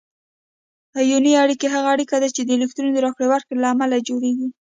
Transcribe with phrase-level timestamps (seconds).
[0.99, 4.47] آیوني اړیکه هغه اړیکه ده چې د الکترونونو راکړې ورکړې له امله جوړیږي.